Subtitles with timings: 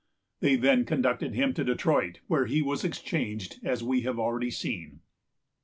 [0.39, 5.01] They then conducted him to Detroit, where he was exchanged as we have already seen.